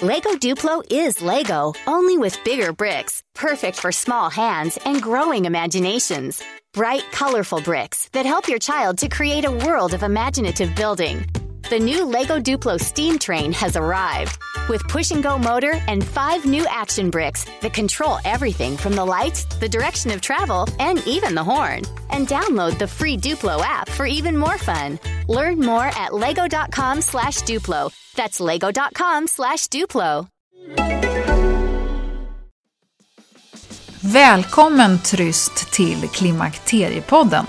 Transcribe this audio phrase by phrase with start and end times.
[0.00, 6.40] Lego Duplo is Lego, only with bigger bricks, perfect for small hands and growing imaginations.
[6.72, 11.26] Bright, colorful bricks that help your child to create a world of imaginative building.
[11.68, 14.38] The new Lego Duplo steam train has arrived
[14.68, 19.04] with push and go motor and five new action bricks that control everything from the
[19.04, 21.82] lights, the direction of travel, and even the horn.
[22.10, 24.98] And download the free Duplo app for even more fun.
[25.28, 27.90] Learn more at lego.com slash Duplo.
[28.14, 30.28] That's lego.com slash Duplo.
[34.02, 37.46] Välkommen Tryst till Klimakteriepodden.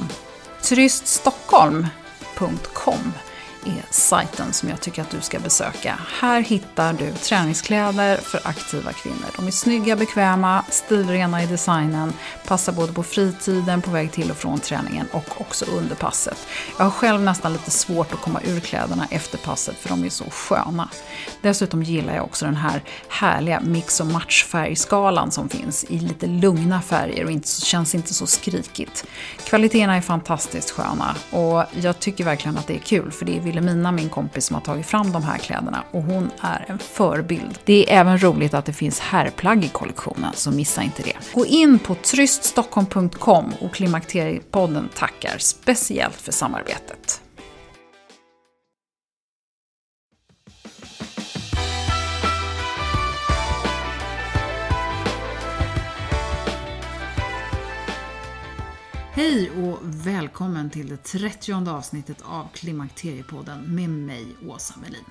[0.62, 3.13] Tryststockholm.com
[3.66, 5.99] är sajten som jag tycker att du ska besöka.
[6.20, 9.26] Här hittar du träningskläder för aktiva kvinnor.
[9.35, 12.13] De är snygga, bekväma, stilrena i designen,
[12.48, 16.38] passar både på fritiden, på väg till och från träningen och också under passet.
[16.77, 20.10] Jag har själv nästan lite svårt att komma ur kläderna efter passet för de är
[20.10, 20.90] så sköna.
[21.41, 26.82] Dessutom gillar jag också den här härliga mix och matchfärgskalan som finns i lite lugna
[26.82, 29.05] färger och inte, känns inte så skrikigt.
[29.44, 33.41] Kvaliteterna är fantastiskt sköna och jag tycker verkligen att det är kul för det är
[33.60, 37.60] Wilhelmina, min kompis, som har tagit fram de här kläderna och hon är en förebild.
[37.63, 41.13] Det är även roligt att det finns herrplagg i kollektionen, så missa inte det.
[41.34, 47.21] Gå in på tryststockholm.com och Klimakteriepodden tackar speciellt för samarbetet.
[59.20, 65.03] Hej och välkommen till det 30 avsnittet av Klimakteriepodden med mig, Åsa Melin.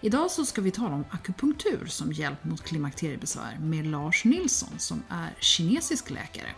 [0.00, 5.02] Idag så ska vi tala om akupunktur som hjälp mot klimakteriebesvär med Lars Nilsson som
[5.08, 6.48] är kinesisk läkare.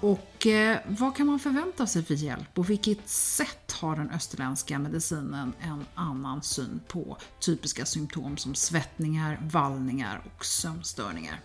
[0.00, 4.78] Och eh, vad kan man förvänta sig för hjälp och vilket sätt har den österländska
[4.78, 11.40] medicinen en annan syn på typiska symptom som svettningar, vallningar och sömnstörningar?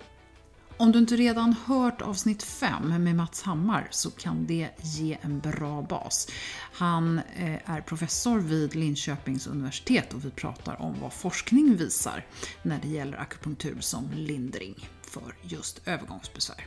[0.81, 5.39] Om du inte redan hört avsnitt 5 med Mats Hammar så kan det ge en
[5.39, 6.28] bra bas.
[6.73, 12.25] Han eh, är professor vid Linköpings universitet och vi pratar om vad forskning visar
[12.62, 16.66] när det gäller akupunktur som lindring för just övergångsbesvär.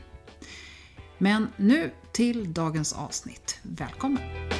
[1.18, 3.58] Men nu till dagens avsnitt.
[3.62, 4.51] Välkommen!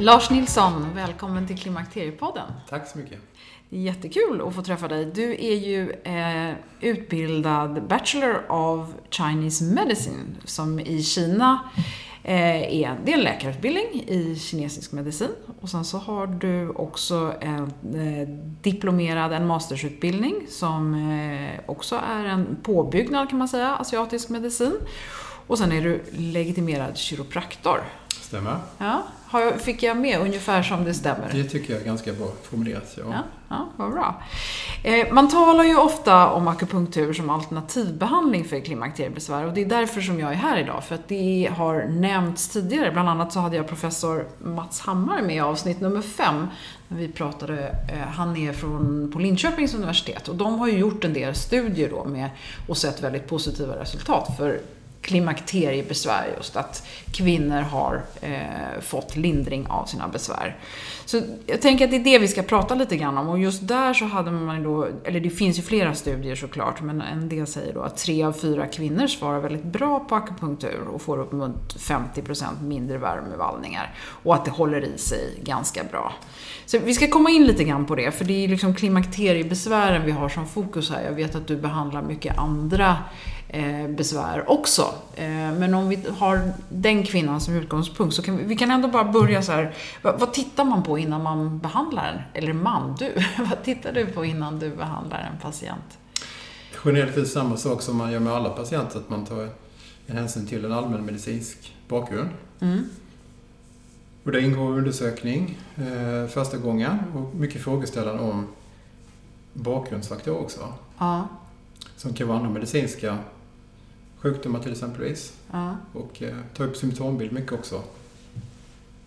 [0.00, 2.52] Lars Nilsson, välkommen till Klimakteriepodden.
[2.68, 3.18] Tack så mycket.
[3.68, 5.04] Jättekul att få träffa dig.
[5.04, 11.70] Du är ju eh, utbildad Bachelor of Chinese Medicine som i Kina
[12.22, 15.30] eh, är, det är en läkarutbildning i kinesisk medicin.
[15.60, 17.62] Och sen så har du också en
[17.94, 18.28] eh,
[18.62, 24.76] diplomerad, en mastersutbildning som eh, också är en påbyggnad kan man säga, asiatisk medicin.
[25.50, 27.80] Och sen är du legitimerad kiropraktor.
[28.08, 28.56] Stämmer.
[28.78, 29.02] Ja.
[29.58, 31.28] Fick jag med ungefär som det stämmer?
[31.32, 33.04] Det tycker jag är ganska bra formulerat, ja.
[33.10, 34.22] Ja, ja vad bra.
[34.82, 40.00] Eh, man talar ju ofta om akupunktur som alternativbehandling för klimakteriebesvär och det är därför
[40.00, 42.90] som jag är här idag, för att det har nämnts tidigare.
[42.92, 46.46] Bland annat så hade jag professor Mats Hammar med i avsnitt nummer fem,
[46.88, 51.04] när vi pratade, eh, han är från, på Linköpings universitet och de har ju gjort
[51.04, 52.30] en del studier då med,
[52.68, 54.60] och sett väldigt positiva resultat för
[55.02, 60.56] klimakteriebesvär just, att kvinnor har eh, fått lindring av sina besvär.
[61.04, 63.68] Så jag tänker att det är det vi ska prata lite grann om och just
[63.68, 67.46] där så hade man då, eller det finns ju flera studier såklart, men en del
[67.46, 71.32] säger då att tre av fyra kvinnor svarar väldigt bra på akupunktur och får upp
[71.32, 76.12] mot 50% mindre värmevallningar och att det håller i sig ganska bra.
[76.66, 80.12] Så vi ska komma in lite grann på det, för det är liksom klimakteriebesvären vi
[80.12, 81.02] har som fokus här.
[81.02, 82.96] Jag vet att du behandlar mycket andra
[83.88, 84.94] besvär också.
[85.14, 88.88] Eh, men om vi har den kvinnan som utgångspunkt så kan vi, vi kan ändå
[88.88, 89.74] bara börja så här.
[90.02, 92.42] Vad, vad, tittar man på innan man behandlar en?
[92.42, 93.12] Eller man, du.
[93.38, 95.98] vad tittar du på innan du behandlar en patient?
[96.84, 99.48] Generellt är det samma sak som man gör med alla patienter, att man tar
[100.06, 102.28] en hänsyn till en allmänmedicinsk bakgrund.
[102.60, 102.84] Mm.
[104.24, 108.46] Och det ingår undersökning eh, första gången och mycket frågeställande om
[109.52, 110.74] bakgrundsfaktorer också.
[110.98, 111.28] Ja.
[111.96, 113.18] Som kan vara andra medicinska
[114.20, 115.32] sjukdomar till exempelvis.
[115.50, 115.76] Ja.
[115.92, 117.82] Och eh, ta upp symptombild mycket också.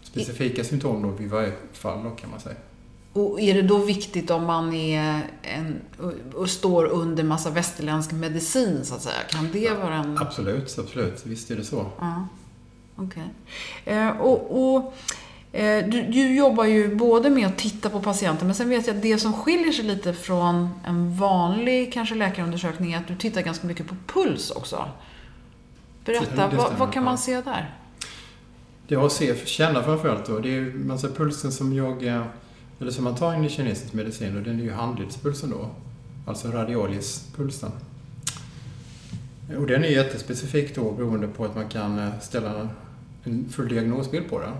[0.01, 2.55] Specifika symptom då vid varje fall då kan man säga.
[3.13, 5.81] Och är det då viktigt om man är en,
[6.35, 9.19] och står under massa västerländsk medicin så att säga?
[9.29, 10.17] Kan det ja, vara en...
[10.17, 11.25] Absolut, absolut.
[11.25, 11.85] Visst är det så.
[11.99, 12.27] Ja.
[12.95, 13.23] Okej.
[13.83, 13.93] Okay.
[13.93, 14.93] Eh, och, och
[15.53, 19.01] du, du, jobbar ju både med att titta på patienter, men sen vet jag att
[19.01, 23.67] det som skiljer sig lite från en vanlig kanske läkarundersökning är att du tittar ganska
[23.67, 24.89] mycket på puls också.
[26.05, 27.75] Berätta, vad, vad, kan man se där?
[28.87, 30.39] Ja, se, känna framförallt då.
[30.39, 32.25] Det är alltså pulsen som jag, eh,
[32.79, 35.69] eller som man tar in i kinesisk medicin, och den är ju handledspulsen då.
[36.27, 37.71] Alltså radialispulsen.
[39.57, 42.69] Och den är jättespecifik då beroende på att man kan eh, ställa
[43.23, 44.53] en full diagnosbild på den.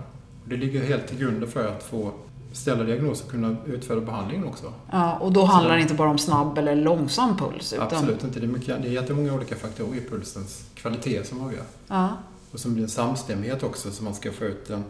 [0.44, 2.12] Det ligger helt till grunden för att få
[2.52, 4.72] ställa diagnos och kunna utföra behandlingen också.
[4.90, 7.72] Ja, och då handlar det inte bara om snabb eller långsam puls?
[7.72, 7.86] Utan...
[7.86, 8.40] Absolut inte.
[8.40, 11.62] Det är, mycket, det är jättemånga olika faktorer i pulsens kvalitet som avgör.
[11.88, 12.08] Ja.
[12.52, 14.84] Och som blir en samstämmighet också så man ska få ut den,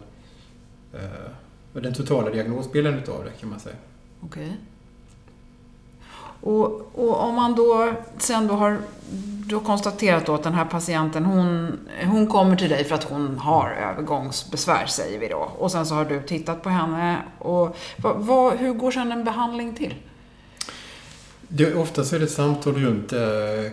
[0.93, 3.75] eh, den totala diagnosbilden utav det kan man säga.
[4.21, 4.45] Okej.
[4.45, 4.55] Okay.
[6.45, 8.77] Och, och, om man då sen då har
[9.51, 13.37] har konstaterat då att den här patienten, hon, hon kommer till dig för att hon
[13.37, 15.51] har övergångsbesvär, säger vi då.
[15.57, 17.21] Och sen så har du tittat på henne.
[17.39, 19.95] Och vad, vad, hur går sen en behandling till?
[21.47, 23.19] Det, oftast är det samtal runt, eh,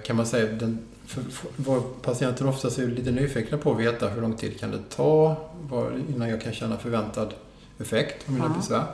[0.05, 1.23] kan man säga, den, för,
[1.65, 5.37] för, patienten oftast är lite nyfikna på att veta hur lång tid kan det ta
[5.71, 7.35] var, innan jag kan känna förväntad
[7.79, 8.55] effekt av mina ja.
[8.57, 8.85] besvär.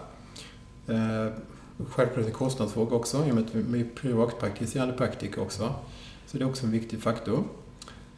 [0.89, 1.33] Eh,
[1.87, 5.75] självklart en kostnadsfråga också, i och med att vi är privatpraktiserande praktiker också.
[6.27, 7.45] Så det är också en viktig faktor.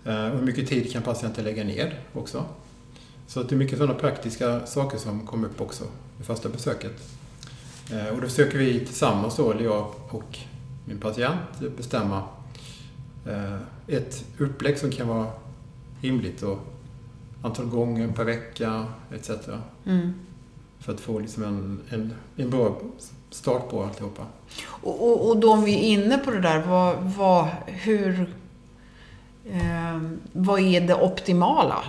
[0.04, 2.44] Eh, och hur mycket tid kan patienten lägga ner också?
[3.26, 5.84] Så det är mycket sådana praktiska saker som kommer upp också
[6.20, 7.10] i första besöket.
[7.92, 10.38] Eh, och då försöker vi tillsammans då, eller jag och
[10.84, 11.40] min patient,
[11.76, 12.24] bestämma
[13.26, 15.26] eh, ett upplägg som kan vara
[16.00, 16.58] rimligt och
[17.42, 19.30] antal gånger per vecka etc.
[19.84, 20.12] Mm.
[20.78, 22.80] För att få liksom en, en, en bra
[23.30, 24.26] start på alltihopa.
[24.66, 28.34] Och, och, och då om vi är inne på det där, vad, vad, hur,
[29.50, 30.00] eh,
[30.32, 31.84] vad är det optimala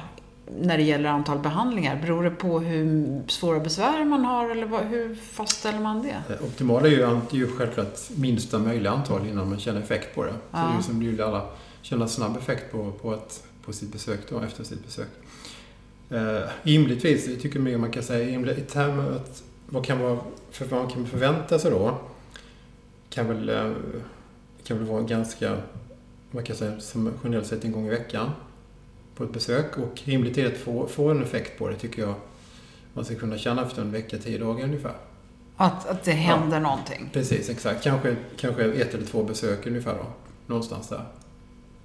[0.62, 2.02] när det gäller antal behandlingar?
[2.02, 6.24] Beror det på hur svåra besvär man har eller vad, hur fastställer man det?
[6.28, 10.24] det optimala är ju, är ju självklart minsta möjliga antal innan man känner effekt på
[10.24, 10.34] det.
[10.52, 10.58] Ja.
[10.58, 11.46] Så det är ju som det vill alla
[11.82, 15.10] känna snabb effekt på, på, ett, på sitt besök då, efter sitt besök.
[16.10, 20.20] Eh, rimligtvis, jag tycker mer man kan säga i termer att vad kan man,
[20.52, 21.98] för vad man kan förvänta sig då
[23.10, 23.74] kan väl, eh,
[24.64, 25.58] kan väl vara ganska,
[26.32, 28.32] man kan säga som generellt sett en gång i veckan
[29.16, 29.78] på ett besök.
[29.78, 32.14] Och rimligt är att få, få en effekt på det tycker jag
[32.94, 34.96] man ska kunna känna efter en vecka, tio dagar ungefär.
[35.58, 37.10] Att, att det händer ja, någonting?
[37.14, 37.84] Precis, exakt.
[37.84, 40.06] Kanske, kanske ett eller två besök ungefär då.
[40.48, 41.06] Någonstans där.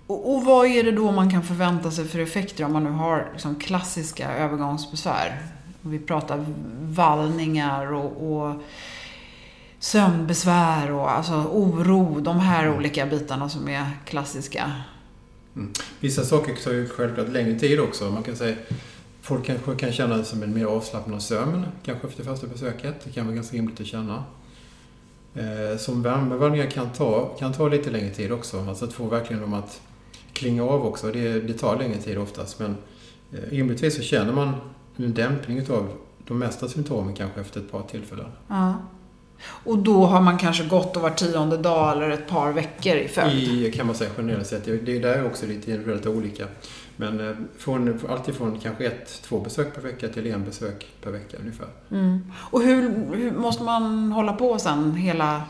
[0.06, 2.90] Och, och vad är det då man kan förvänta sig för effekter om man nu
[2.90, 5.55] har liksom klassiska övergångsbesvär?
[5.90, 6.44] Vi pratar
[6.80, 8.62] vallningar och, och
[9.78, 12.20] sömnbesvär och alltså oro.
[12.20, 12.78] De här mm.
[12.78, 14.72] olika bitarna som är klassiska.
[15.56, 15.72] Mm.
[16.00, 18.10] Vissa saker tar ju självklart längre tid också.
[18.10, 18.56] Man kan säga
[19.26, 22.94] Folk kanske kan känna det som en mer avslappnad sömn, kanske efter första besöket.
[23.04, 24.24] Det kan vara ganska rimligt att känna.
[25.34, 28.64] Eh, som värmevallningar kan ta, kan ta lite längre tid också.
[28.68, 29.80] Alltså att få verkligen dem att
[30.32, 31.12] klinga av också.
[31.12, 32.58] Det, det tar längre tid oftast.
[32.58, 32.76] Men
[33.32, 34.52] eh, rimligtvis så känner man
[34.96, 35.88] en dämpning av
[36.26, 38.26] de mesta symptomen kanske efter ett par tillfällen.
[38.48, 38.74] Ja.
[39.64, 43.08] Och då har man kanske gått och var tionde dag eller ett par veckor i
[43.08, 43.48] följd?
[43.48, 44.64] I, kan man säga generellt sett.
[44.64, 46.46] Det är där också lite individuellt olika.
[46.96, 51.36] Men eh, från, alltifrån kanske ett, två besök per vecka till en besök per vecka
[51.40, 51.68] ungefär.
[51.90, 52.32] Mm.
[52.34, 52.82] Och hur,
[53.16, 55.42] hur, måste man hålla på sen hela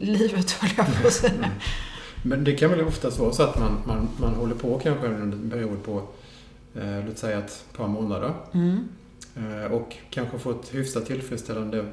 [0.00, 1.34] livet, höll jag på att säga?
[1.34, 1.50] Mm.
[2.22, 5.36] Men det kan väl oftast vara så att man, man, man håller på kanske under
[5.36, 6.02] en period på,
[6.74, 8.32] eh, låt säga ett par månader.
[8.52, 8.88] Mm.
[9.36, 11.86] Eh, och kanske får ett hyfsat tillfredsställande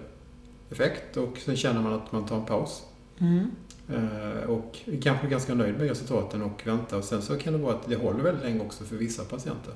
[0.72, 2.84] effekt och sen känner man att man tar en paus.
[3.20, 3.52] Mm.
[3.90, 6.98] Eh, och är kanske ganska nöjd med resultaten och väntar.
[6.98, 9.74] Och sen så kan det vara att det håller väldigt länge också för vissa patienter.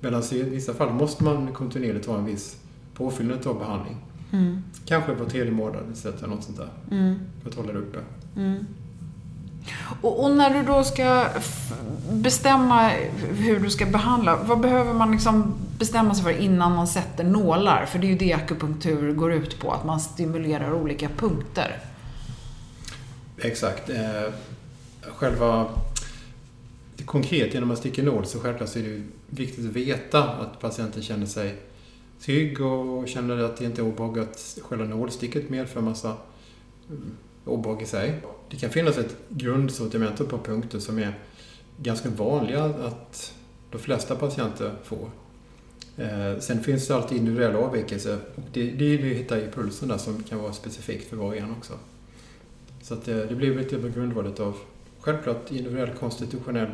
[0.00, 2.56] Medan i vissa fall måste man kontinuerligt ha en viss
[2.94, 3.96] påfyllnad av behandling.
[4.32, 4.62] Mm.
[4.84, 6.68] Kanske var tredje månad eller något sånt där.
[6.90, 7.14] Mm.
[7.42, 7.98] För att hålla det uppe.
[8.36, 8.66] Mm.
[10.02, 11.26] Och, och, när du då ska
[12.10, 12.88] bestämma
[13.30, 17.86] hur du ska behandla, vad behöver man liksom bestämma sig för innan man sätter nålar?
[17.86, 21.78] För det är ju det akupunktur går ut på, att man stimulerar olika punkter.
[23.38, 23.90] Exakt.
[23.90, 24.32] Eh,
[25.02, 25.68] själva
[27.04, 31.02] konkret genom att sticka nål så självklart så är det viktigt att veta att patienten
[31.02, 31.56] känner sig
[32.20, 36.16] trygg och känner att det inte är obehagligt att själva nålsticket medför massa
[37.44, 38.20] obehag i sig.
[38.50, 41.14] Det kan finnas ett grundsortiment på punkter som är
[41.76, 43.34] ganska vanliga att
[43.70, 45.10] de flesta patienter får.
[45.96, 49.50] Eh, sen finns det alltid individuella avvikelser och det, det är det vi hittar i
[49.50, 51.72] pulsen där som kan vara specifikt för var och en också.
[52.82, 54.56] Så att det, det blir lite på grundvalet av
[55.00, 56.70] självklart individuell konstitutionell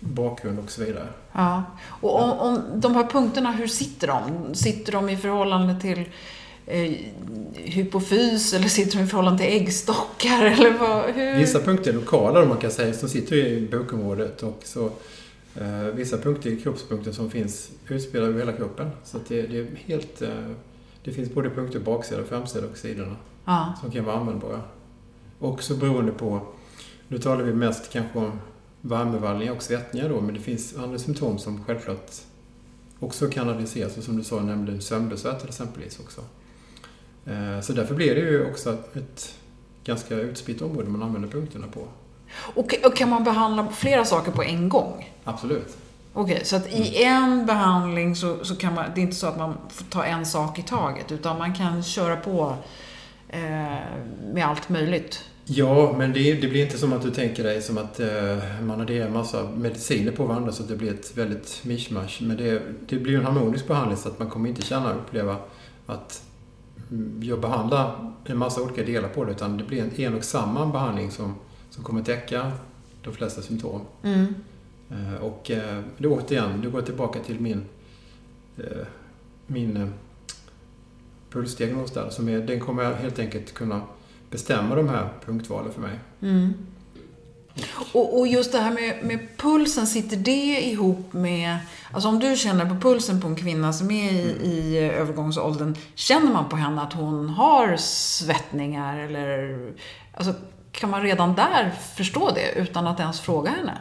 [0.00, 1.08] bakgrund och så vidare.
[1.32, 1.62] Ja.
[2.00, 4.54] Och om, om de här punkterna, hur sitter de?
[4.54, 6.04] Sitter de i förhållande till
[6.66, 6.92] eh,
[7.54, 10.44] hypofys eller sitter de i förhållande till äggstockar?
[10.46, 11.36] Eller vad, hur?
[11.38, 14.86] Vissa punkter är lokala, man kan säga, som sitter i bokområdet och så
[15.60, 18.90] eh, vissa punkter i kroppspunkter som finns utspridda över hela kroppen.
[19.04, 20.22] Så det, det är helt...
[20.22, 20.28] Eh,
[21.04, 23.74] det finns både punkter på baksidan, framsidan och sidorna Ja.
[23.80, 24.60] som kan vara användbara.
[25.38, 26.40] Också beroende på...
[27.08, 28.38] Nu talar vi mest kanske om
[28.80, 32.10] värmevallningar och svettningar då, men det finns andra symptom som självklart
[33.00, 33.96] också kan analyseras.
[33.96, 36.20] Och som du sa, nämnde sömnbesvär till exempelvis också.
[37.26, 39.34] Eh, Så därför blir det ju också ett
[39.84, 41.80] ganska utspritt område man använder punkterna på.
[42.54, 45.14] Och, och kan man behandla flera saker på en gång?
[45.24, 45.76] Absolut.
[46.12, 49.38] Okej, så att i en behandling så, så kan man, det är inte så att
[49.38, 52.56] man får ta en sak i taget, utan man kan köra på
[53.28, 53.40] eh,
[54.32, 55.20] med allt möjligt.
[55.44, 58.08] Ja, men det, det blir inte som att du tänker dig som att eh,
[58.62, 62.18] man adderar en massa mediciner på varandra så att det blir ett väldigt mischmasch.
[62.22, 65.36] Men det, det blir en harmonisk behandling så att man kommer inte känna och uppleva
[65.86, 66.33] att mm,
[67.20, 70.66] jag behandlar en massa olika delar på det utan det blir en, en och samma
[70.66, 71.34] behandling som,
[71.70, 72.52] som kommer täcka
[73.02, 73.80] de flesta symptom.
[74.02, 74.34] Mm.
[74.90, 77.64] Eh, och eh, det återigen, du går tillbaka till min,
[78.56, 78.86] eh,
[79.46, 79.92] min
[81.30, 82.10] pulsdiagnos där.
[82.10, 83.80] Som är, den kommer jag helt enkelt kunna
[84.30, 85.98] bestämma de här punktvalen för mig.
[86.20, 86.52] Mm.
[87.92, 91.58] Och, och just det här med, med pulsen, sitter det ihop med...
[91.92, 96.32] Alltså om du känner på pulsen på en kvinna som är i, i övergångsåldern, känner
[96.32, 99.58] man på henne att hon har svettningar eller...
[100.14, 100.34] Alltså,
[100.72, 103.78] kan man redan där förstå det utan att ens fråga henne?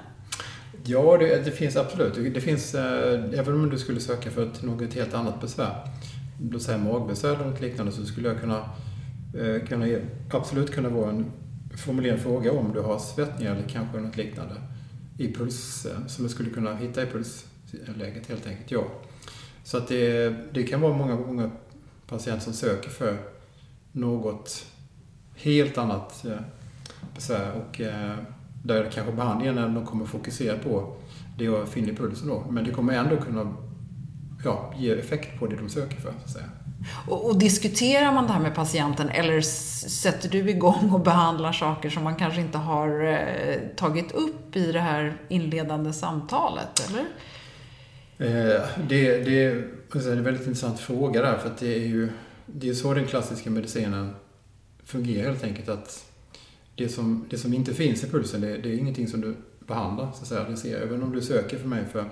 [0.86, 2.34] Ja, det, det finns absolut.
[2.34, 5.88] Det finns, eh, även om du skulle söka för ett, något helt annat besvär,
[6.52, 8.58] låt säga magbesvär eller något liknande, så skulle jag kunna,
[9.40, 9.88] eh, kunna
[10.32, 11.32] absolut kunna vara en
[11.78, 14.56] formulera en fråga om du har svettningar eller kanske något liknande
[15.18, 18.84] i puls, som du skulle kunna hitta i pulsläget helt enkelt, ja.
[19.64, 21.52] Så att det, det kan vara många, många
[22.08, 23.18] patienter som söker för
[23.92, 24.66] något
[25.36, 26.40] helt annat eh,
[27.16, 28.18] besvär och eh,
[28.64, 30.96] där kanske behandlingen är de kommer fokusera på
[31.38, 32.46] det jag finner i pulsen då.
[32.50, 33.54] Men det kommer ändå kunna
[34.44, 36.50] ja, ge effekt på det de söker för, så att säga.
[37.08, 41.90] Och, och diskuterar man det här med patienten eller sätter du igång och behandlar saker
[41.90, 47.06] som man kanske inte har eh, tagit upp i det här inledande samtalet, eller?
[48.18, 51.88] Eh, det, det, är- det är en väldigt intressant fråga där, för att det är
[51.88, 52.10] ju
[52.46, 54.16] det är så den klassiska medicinen
[54.84, 55.70] fungerar helt enkelt.
[55.70, 56.06] att
[56.76, 59.36] det som, det som inte finns i pulsen, det, det är ingenting som du
[59.68, 60.44] behandlar, så att säga.
[60.50, 62.06] Det ser, även om du söker för mig för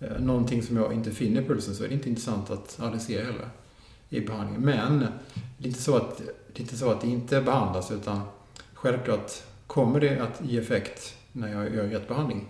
[0.00, 3.24] eh, någonting som jag inte finner i pulsen så är det inte intressant att adressera
[3.24, 3.48] heller
[4.10, 4.60] i behandlingen.
[4.62, 4.98] Men
[5.58, 6.18] det är inte så att
[6.54, 8.20] det, inte, så att det inte behandlas, utan
[8.74, 9.32] självklart
[9.66, 12.46] kommer det att ge effekt när jag gör rätt behandling.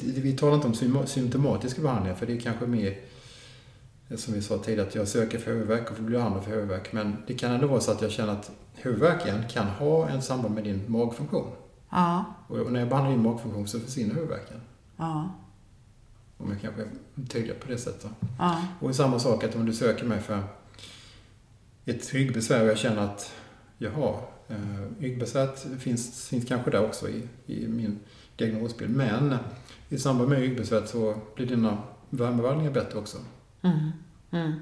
[0.00, 2.98] Vi talar inte om sym- symptomatiska behandlingar, för det är kanske mer
[4.16, 6.92] som vi sa tidigare, att jag söker för huvudvärk och får bli behandlad för huvudvärk.
[6.92, 10.54] Men det kan ändå vara så att jag känner att huvudvärken kan ha en samband
[10.54, 11.50] med din magfunktion.
[11.90, 14.60] Ja, Och när jag behandlar din magfunktion så försvinner huvudvärken.
[14.96, 15.30] ja,
[16.38, 16.88] Om jag kanske är
[17.28, 18.10] tydlig på det sättet.
[18.38, 18.62] ja.
[18.80, 20.42] Och samma sak att om du söker mig för
[21.86, 23.32] ett ryggbesvär och jag känner att
[23.78, 27.98] jaha, eh, ryggbesväret finns, finns kanske där också i, i min
[28.36, 28.96] diagnosbild.
[28.96, 29.36] Men
[29.88, 31.78] i samband med ryggbesväret så blir dina
[32.10, 33.18] värmevallningar bättre också.
[33.62, 33.90] Mm.
[34.30, 34.52] Mm.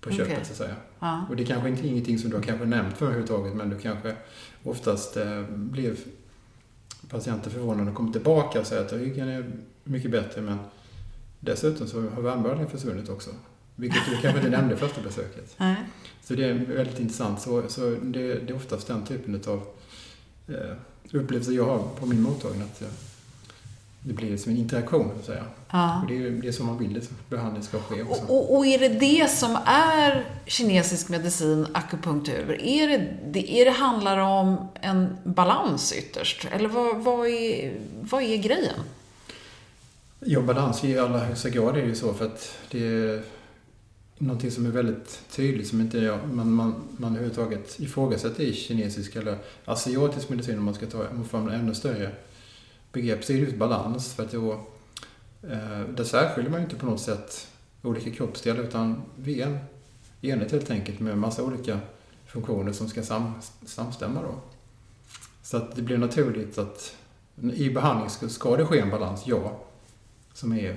[0.00, 0.44] På köpet Okej.
[0.44, 0.76] så att säga.
[0.98, 1.26] Ja.
[1.28, 3.78] Och det är kanske inte ingenting som du har kanske nämnt för överhuvudtaget men du
[3.78, 4.16] kanske
[4.64, 5.98] oftast eh, blev
[7.08, 9.52] patienter förvånade och kommer tillbaka och säger att ryggen är
[9.84, 10.58] mycket bättre men
[11.40, 13.30] dessutom så har värmevallningen försvunnit också.
[13.76, 15.54] Vilket du kanske inte nämnde första besöket.
[15.56, 15.76] Nej.
[16.22, 17.40] Så det är väldigt intressant.
[17.40, 19.66] Så, så det, det är oftast den typen av
[20.48, 20.76] eh,
[21.12, 22.62] upplevelser jag har på min mottagning.
[22.62, 22.88] Att eh,
[24.04, 25.44] det blir som en interaktion, så att säga.
[25.70, 26.00] Ja.
[26.02, 28.22] Och det är det är så man vill att behandling ska ske också.
[28.22, 32.60] Och, och, är det det som är kinesisk medicin, akupunktur?
[32.62, 36.46] Är det, det, är det handlar om en balans ytterst?
[36.50, 38.80] Eller vad, vad, är, vad är grejen?
[40.20, 43.22] Ja, balans i allra högsta grad är det ju så för att det är
[44.22, 49.16] någonting som är väldigt tydligt som inte jag, man, man, man överhuvudtaget ifrågasätter i kinesisk
[49.16, 52.10] eller asiatisk medicin om man ska ta fram man ännu större
[52.92, 54.52] begrepp så är det just balans för att då
[55.42, 57.48] eh, där särskiljer man ju inte på något sätt
[57.82, 59.58] olika kroppsdelar utan vi är en
[60.20, 61.80] enhet helt enkelt med massa olika
[62.26, 63.32] funktioner som ska sam,
[63.66, 64.34] samstämma då.
[65.42, 66.96] Så att det blir naturligt att
[67.52, 69.60] i behandling ska, ska det ske en balans, ja
[70.32, 70.76] som är,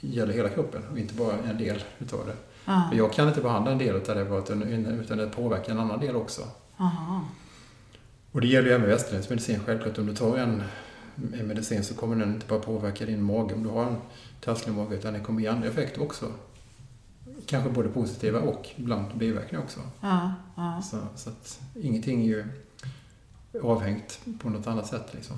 [0.00, 2.36] gäller hela kroppen och inte bara en del utav det.
[2.64, 6.00] För jag kan inte behandla en del utav det utan, utan det påverkar en annan
[6.00, 6.42] del också.
[6.76, 7.24] Aha.
[8.32, 9.98] Och det gäller ju även västerländsk medicin självklart.
[9.98, 10.62] Om du tar en,
[11.34, 13.96] en medicin så kommer den inte bara påverka din mage om du har en
[14.40, 16.26] taskig mage utan det kommer ge andra effekter också.
[17.46, 19.80] Kanske både positiva och ibland biverkningar också.
[20.00, 20.32] Ja.
[20.82, 22.44] Så, så att ingenting är ju
[23.62, 25.36] avhängt på något annat sätt liksom.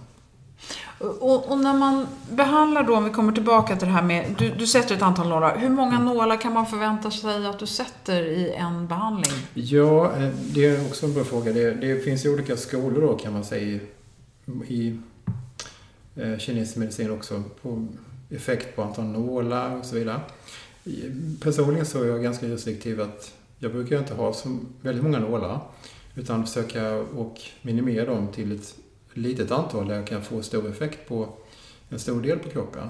[0.98, 4.50] Och, och, när man behandlar då, om vi kommer tillbaka till det här med, du,
[4.50, 5.58] du sätter ett antal nålar.
[5.58, 6.04] Hur många mm.
[6.04, 9.32] nålar kan man förvänta sig att du sätter i en behandling?
[9.54, 11.52] Ja, eh, det är också en bra fråga.
[11.52, 13.80] Det, det finns ju olika skolor då kan man säga i,
[14.68, 14.98] i
[16.16, 17.42] eh, kinesisk medicin också.
[17.62, 17.86] På
[18.30, 20.20] effekt på antal nålar och så vidare.
[21.40, 25.60] Personligen så är jag ganska restriktiv att jag brukar inte ha så väldigt många nålar.
[26.14, 28.74] Utan försöka och minimera dem till ett
[29.18, 31.28] litet antal där kan få stor effekt på
[31.88, 32.88] en stor del på kroppen.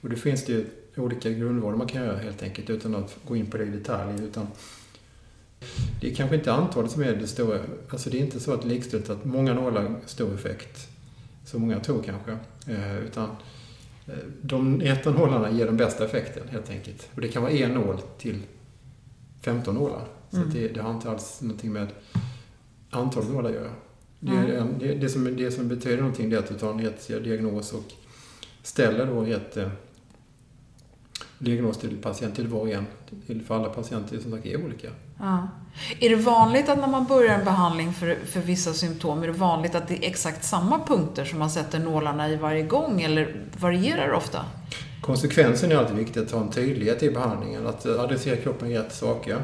[0.00, 3.46] Och det finns det olika grundval man kan göra helt enkelt utan att gå in
[3.46, 4.24] på det i detalj.
[4.24, 4.46] Utan
[6.00, 7.58] det är kanske inte antalet som är det stora.
[7.90, 10.88] Alltså det är inte så att likställt att många nålar stor effekt.
[11.44, 12.32] Så många tror kanske.
[12.66, 13.30] Eh, utan
[14.06, 17.08] eh, de etanålarna ger den bästa effekten helt enkelt.
[17.14, 18.42] Och det kan vara en nål till
[19.42, 20.04] 15 nålar.
[20.30, 20.50] Så mm.
[20.50, 21.88] det, det har inte alls någonting med
[22.90, 23.70] antalet nålar att göra.
[24.20, 24.78] Det, mm.
[24.78, 27.92] det, det, som, det som betyder någonting är att du tar en diagnos och
[28.62, 29.68] ställer då rätt eh,
[31.38, 32.86] diagnos till patient, till var och en.
[33.26, 34.88] Till, för alla patienter som sagt är olika.
[35.18, 35.48] Ja.
[36.00, 39.32] Är det vanligt att när man börjar en behandling för, för vissa symptom, är det
[39.32, 43.36] vanligt att det är exakt samma punkter som man sätter nålarna i varje gång eller
[43.60, 44.44] varierar det ofta?
[45.02, 49.36] Konsekvensen är alltid viktigt att ha en tydlighet i behandlingen, att adressera kroppen rätt saker.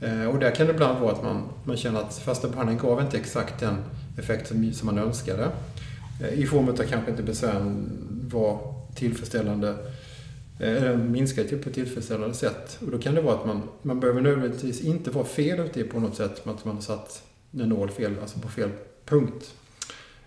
[0.00, 3.00] Eh, och där kan det ibland vara att man, man känner att första behandlingen gav
[3.00, 3.76] inte exakt den
[4.18, 5.50] effekt som, som man önskade.
[6.22, 7.90] Eh, I form av kanske inte besvären
[8.32, 9.68] var tillfredsställande
[10.60, 12.78] eh, eller minskade på ett tillfredsställande sätt.
[12.80, 16.00] Och då kan det vara att man, man behöver nödvändigtvis inte vara fel ute på
[16.00, 17.22] något sätt att man har satt
[17.52, 18.70] en nål fel, alltså på fel
[19.04, 19.54] punkt.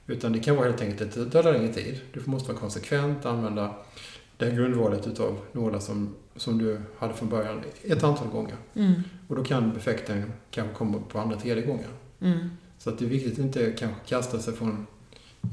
[0.08, 2.00] Utan det kan vara helt enkelt att det tar längre tid.
[2.14, 3.76] Du måste vara konsekvent, använda
[4.38, 8.56] det här grundvalet utav nålar som, som du hade från början ett antal gånger.
[8.74, 8.94] Mm.
[9.28, 11.90] Och då kan effekten kanske komma på andra, tredje gången.
[12.22, 12.50] Mm.
[12.84, 14.88] Så att det är viktigt att inte kanske kasta sig från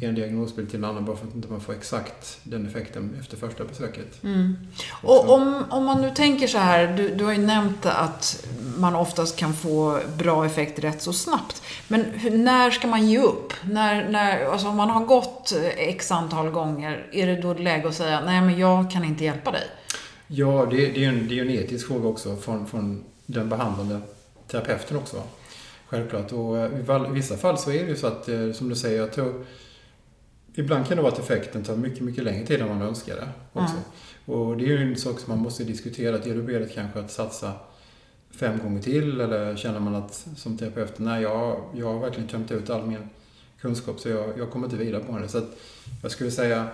[0.00, 3.36] en diagnosbild till en annan bara för att inte man får exakt den effekten efter
[3.36, 4.24] första besöket.
[4.24, 4.56] Mm.
[5.02, 8.46] Och om, om man nu tänker så här, du, du har ju nämnt att
[8.78, 11.62] man oftast kan få bra effekt rätt så snabbt.
[11.88, 13.52] Men hur, när ska man ge upp?
[13.62, 17.94] När, när, alltså om man har gått x antal gånger, är det då läge att
[17.94, 19.64] säga nej men jag kan inte hjälpa dig?
[20.26, 23.48] Ja, det, det är ju en, det är en etisk fråga också från, från den
[23.48, 24.00] behandlande
[24.46, 25.22] terapeuten också.
[25.88, 26.32] Självklart.
[26.32, 26.56] Och
[27.10, 29.44] i vissa fall så är det ju så att, eh, som du säger, jag tror
[30.58, 33.28] Ibland kan det vara att effekten tar mycket, mycket längre tid än man önskar det
[33.52, 33.74] också.
[33.74, 34.40] Mm.
[34.40, 36.16] Och det är ju en sak som man måste diskutera.
[36.16, 37.52] Är du beredd kanske att satsa
[38.30, 42.50] fem gånger till eller känner man att som terapeut, nej jag, jag har verkligen tömt
[42.50, 43.08] ut all min
[43.60, 45.28] kunskap så jag, jag kommer inte vidare på det.
[45.28, 45.58] Så att
[46.02, 46.68] jag skulle säga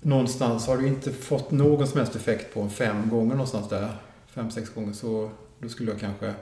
[0.00, 3.88] någonstans har du inte fått någon som helst effekt på fem gånger någonstans där,
[4.26, 6.34] fem, sex gånger, så då skulle jag kanske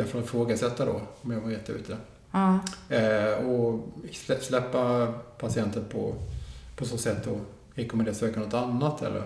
[0.00, 1.96] alla fall ifrågasätta då om jag var rätt ute.
[2.32, 2.58] Mm.
[2.88, 3.88] Eh, och
[4.40, 6.14] släppa patienten på,
[6.76, 7.40] på så sätt och
[7.74, 9.22] rekommendera att söka något annat eller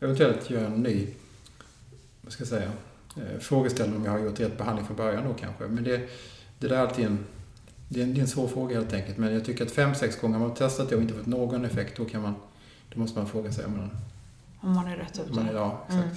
[0.00, 1.06] eventuellt göra en ny,
[2.20, 2.72] vad ska jag säga,
[3.16, 5.64] eh, frågeställning om jag har gjort rätt behandling från början då kanske.
[5.64, 6.08] Men det,
[6.58, 7.24] det där är alltid en,
[7.88, 9.18] det är en, det är en svår fråga helt enkelt.
[9.18, 11.64] Men jag tycker att fem, sex gånger har man testat det och inte fått någon
[11.64, 12.34] effekt, då kan man,
[12.94, 13.90] då måste man fråga sig om man,
[14.60, 15.32] om man är rätt ute.
[15.32, 16.04] Man ja, exakt.
[16.04, 16.16] Mm.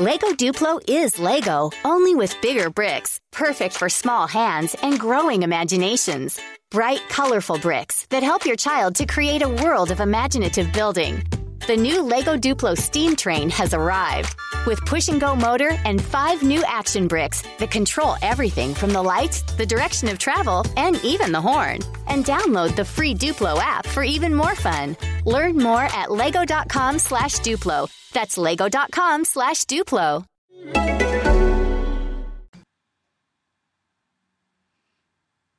[0.00, 6.36] Lego Duplo is Lego, only with bigger bricks, perfect for small hands and growing imaginations.
[6.72, 11.22] Bright, colorful bricks that help your child to create a world of imaginative building.
[11.68, 14.34] The new Lego Duplo steam train has arrived
[14.66, 19.02] with push and go motor and five new action bricks that control everything from the
[19.02, 21.78] lights, the direction of travel, and even the horn.
[22.08, 24.96] And download the free Duplo app for even more fun.
[25.24, 27.88] Learn more at lego.com slash Duplo.
[28.12, 30.24] That's lego.com slash Duplo.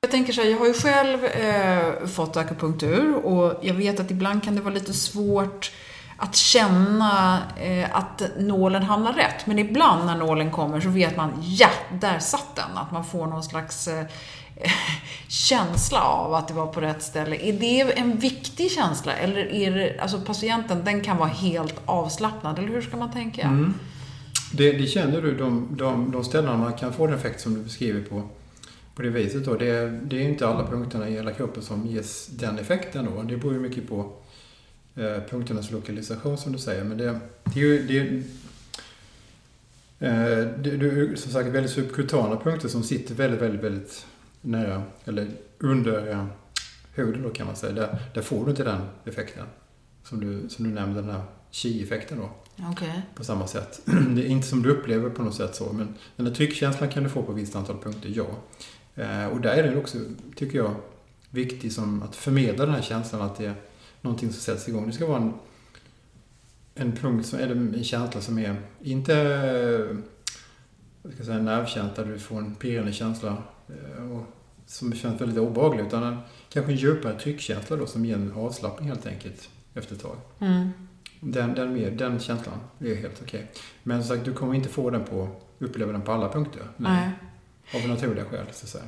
[0.02, 4.12] Jag tänker så här, jag har ju själv eh, fått akupunktur och jag vet att
[4.12, 5.72] ibland kan det vara lite svårt
[6.18, 9.46] att känna eh, att nålen hamnar rätt.
[9.46, 11.70] Men ibland när nålen kommer så vet man, ja,
[12.02, 12.78] där satt den.
[12.78, 14.06] Att man får någon slags eh,
[15.28, 17.36] känsla av att det var på rätt ställe.
[17.36, 19.14] Är det en viktig känsla?
[19.14, 22.60] Eller är det, alltså patienten, den kan vara helt avslappnad?
[22.60, 23.42] Eller hur ska man tänka?
[23.42, 23.74] Mm.
[24.54, 27.60] Det, det, känner du, de, de, de ställena man kan få den effekt som du
[27.60, 28.24] beskriver på,
[28.96, 29.54] på det viset då.
[29.54, 33.24] Det, det är inte alla punkterna i hela kroppen som ges den effekten då.
[33.24, 34.12] Det beror ju mycket på
[34.96, 36.84] eh, punkternas lokalisation som du säger.
[36.84, 38.00] Men det, det är ju det,
[40.08, 44.06] eh, det, det är som sagt väldigt subkutana punkter som sitter väldigt, väldigt, väldigt
[44.46, 45.28] nära, eller
[45.60, 46.28] under
[46.94, 47.74] huden då kan man säga.
[47.74, 49.46] Där, där får du inte den effekten.
[50.04, 52.30] Som du, som du nämnde, den här chi-effekten då.
[52.72, 53.02] Okay.
[53.16, 53.82] På samma sätt.
[53.86, 57.04] Det är inte som du upplever på något sätt så, men den här tryckkänslan kan
[57.04, 58.28] du få på ett visst antal punkter, ja.
[58.96, 59.98] Eh, och där är det också,
[60.36, 60.76] tycker jag,
[61.30, 63.56] viktig som att förmedla den här känslan att det är
[64.02, 64.88] någonting som sätts igång.
[64.88, 65.34] Det ska vara en,
[66.76, 69.14] en punkt, som, eller en känsla som är inte
[71.04, 73.44] jag ska säga, en nervkänsla där du får en pirrande känsla
[74.12, 74.24] och,
[74.66, 76.18] som känns väldigt obehaglig utan en,
[76.50, 80.18] kanske en djupare tryckkänsla då som ger en avslappning helt enkelt efter ett tag.
[80.40, 80.72] Mm.
[81.20, 83.40] Den, den, den känslan är helt okej.
[83.40, 83.62] Okay.
[83.84, 86.62] Men som sagt, du kommer inte få den på, uppleva den på alla punkter.
[86.78, 87.10] Nej.
[87.74, 88.84] Av naturliga skäl, så att säga.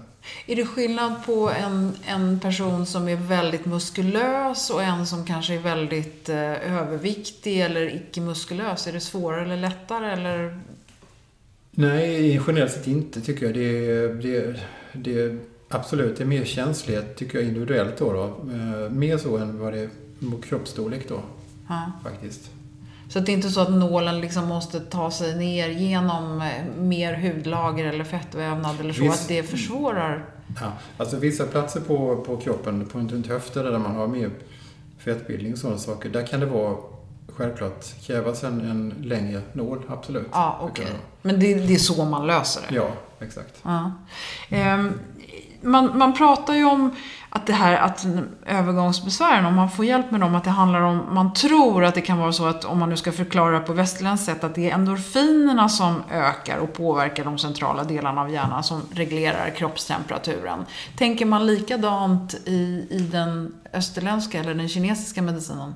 [0.48, 5.54] Är det skillnad på en, en person som är väldigt muskulös och en som kanske
[5.54, 8.88] är väldigt eh, överviktig eller icke-muskulös?
[8.88, 10.60] Är det svårare eller lättare eller?
[11.80, 13.56] Nej, generellt sett inte tycker jag.
[13.56, 14.60] Det är, det,
[14.94, 15.38] det,
[15.70, 18.14] absolut, det är mer känslighet tycker jag individuellt då.
[18.14, 18.24] då.
[18.24, 19.90] Eh, mer så än vad det är
[20.42, 21.20] kroppsstorlek då.
[21.68, 21.92] Ja.
[22.04, 22.50] Faktiskt.
[23.10, 27.14] Så det är inte så att nålen liksom måste ta sig ner genom eh, mer
[27.14, 29.22] hudlager eller fettvävnad eller så, Visst.
[29.22, 30.26] att det försvårar?
[30.62, 34.30] Ja, alltså vissa platser på, på kroppen, på runt höften där man har mer
[34.98, 36.78] fettbildning och sådana saker, där kan det vara
[37.38, 40.28] självklart krävas en, en längre nål, absolut.
[40.32, 40.86] Ja, okej.
[40.86, 40.98] Okay.
[41.22, 42.76] Men det, det, är så man löser det?
[42.76, 43.56] Ja, exakt.
[43.64, 43.92] Ja.
[44.50, 45.00] Ehm,
[45.62, 46.96] man, man pratar ju om
[47.30, 48.06] att det här att
[48.46, 52.02] övergångsbesvären, om man får hjälp med dem, att det handlar om, man tror att det
[52.02, 54.74] kan vara så att om man nu ska förklara på västerländskt sätt, att det är
[54.74, 60.66] endorfinerna som ökar och påverkar de centrala delarna av hjärnan som reglerar kroppstemperaturen.
[60.98, 65.74] Tänker man likadant i, i den österländska eller den kinesiska medicinen?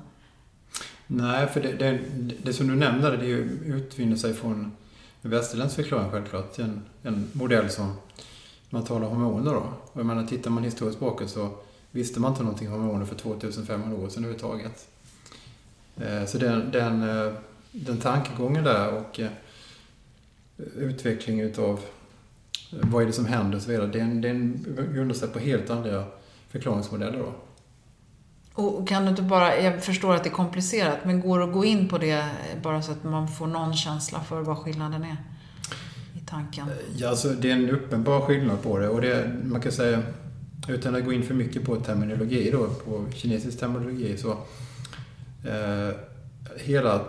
[1.06, 2.00] Nej, för det, det,
[2.42, 4.72] det som du nämnde, det utvinner sig från
[5.22, 6.58] en västerländsk förklaring självklart.
[6.58, 7.94] En, en modell som
[8.70, 9.64] man talar hormoner då.
[9.92, 11.50] Och jag menar, tittar man historiskt bakåt så
[11.90, 14.88] visste man inte någonting om hormoner för 2500 år sedan överhuvudtaget.
[15.96, 17.32] Eh, så den, den, eh,
[17.72, 19.30] den tankegången där och eh,
[20.76, 21.80] utveckling utav
[22.70, 26.04] vad är det som händer och så vidare, den, den grundar sig på helt andra
[26.48, 27.32] förklaringsmodeller då.
[28.54, 31.52] Och kan du inte bara, jag förstår att det är komplicerat, men går det att
[31.52, 32.28] gå in på det
[32.62, 35.16] bara så att man får någon känsla för vad skillnaden är?
[36.14, 36.66] i tanken?
[36.96, 40.02] Ja, alltså det är en uppenbar skillnad på det och det, man kan säga,
[40.68, 44.30] utan att gå in för mycket på terminologi då, på kinesisk terminologi så
[45.48, 45.94] eh,
[46.56, 47.04] hela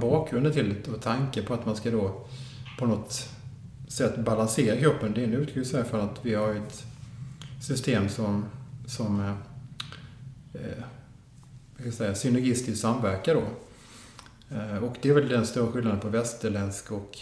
[0.00, 2.26] bakgrunden till det och tanken på att man ska då
[2.78, 3.28] på något
[3.88, 6.84] sätt balansera kroppen, det är en utgångspunkt för att vi har ett
[7.60, 8.44] system som,
[8.86, 9.34] som eh,
[10.64, 13.36] eh, eh säga, synergistisk samverkan.
[13.36, 13.44] då.
[14.56, 17.18] Eh, och det är väl den stora skillnaden på västerländsk och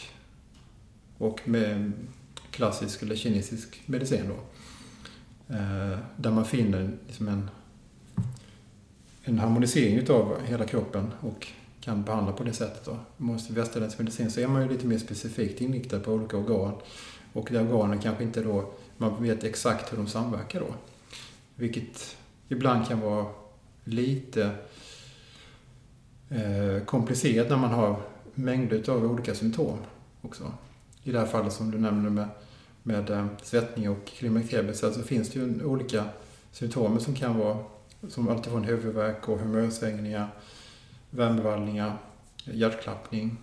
[1.19, 1.93] och med
[2.51, 4.35] klassisk eller kinesisk medicin då.
[5.55, 7.51] Eh, där man finner liksom en,
[9.25, 11.47] en harmonisering utav hela kroppen och
[11.81, 12.85] kan behandla på det sättet.
[12.85, 12.99] Då.
[13.51, 16.75] Västerländsk medicin så är man ju lite mer specifikt inriktad på olika organ.
[17.33, 20.75] Och de organen kanske inte då, man vet exakt hur de samverkar då.
[21.55, 22.16] Vilket
[22.49, 23.27] ibland kan vara
[23.85, 24.51] lite
[26.29, 28.01] eh, komplicerat när man har
[28.35, 29.79] mängder av olika symptom
[30.23, 30.53] också
[31.03, 32.29] i det här fallet som du nämnde med,
[32.83, 36.05] med eh, svettning och klimakteriebesvär så alltså finns det ju olika
[36.53, 37.59] symptom som kan vara
[38.09, 40.29] som alltifrån huvudvärk och humörsvängningar,
[41.11, 41.99] värmevallningar,
[42.45, 43.37] hjärtklappning.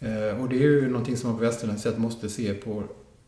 [0.00, 2.82] Eh, och det är ju någonting som man på västerländskt sätt måste se på,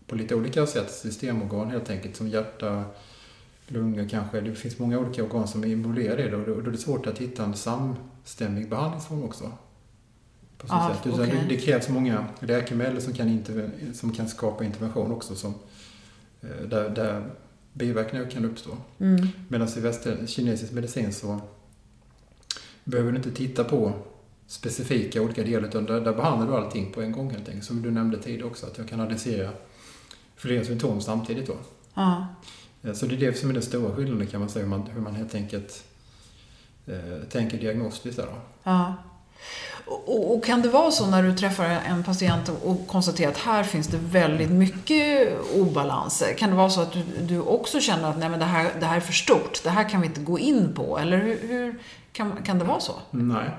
[0.07, 2.85] på lite olika sätt, systemorgan helt enkelt, som hjärta,
[3.66, 4.40] lungor kanske.
[4.40, 7.07] Det finns många olika organ som är involverade i det och då är det svårt
[7.07, 9.53] att hitta en samstämmig behandlingsform också
[10.59, 11.07] på så ah, sätt.
[11.07, 11.48] Utan okay.
[11.48, 13.44] det, krävs många läkemedel som kan,
[13.94, 15.55] som kan skapa intervention också som,
[16.40, 17.31] eh, där, där
[17.72, 18.70] biverkningar kan uppstå.
[18.98, 19.29] Mm.
[19.48, 21.40] Medan i väster, kinesisk medicin så
[22.85, 23.92] behöver du inte titta på
[24.46, 27.64] specifika olika delar utan där, där behandlar du allting på en gång helt enkelt.
[27.64, 29.50] Som du nämnde tidigare också, att jag kan adressera
[30.37, 31.57] flera symptom samtidigt då.
[31.94, 32.22] Ah.
[32.92, 35.00] Så det är det som är den stora skillnaden kan man säga, hur man, hur
[35.00, 35.84] man helt enkelt
[36.86, 38.26] eh, tänker diagnostiskt där.
[38.62, 38.94] Ja.
[39.86, 43.64] Och, och, kan det vara så när du träffar en patient och konstaterar att här
[43.64, 46.34] finns det väldigt mycket obalanser?
[46.34, 48.86] Kan det vara så att du, du också känner att nej, men det, här, det
[48.86, 50.98] här är för stort, det här kan vi inte gå in på?
[50.98, 51.78] Eller hur, hur
[52.12, 52.92] kan, kan det vara så?
[53.10, 53.50] Nej,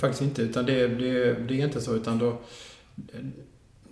[0.00, 0.42] faktiskt inte.
[0.42, 1.94] Utan det, det, det är inte så.
[1.94, 2.38] Utan då,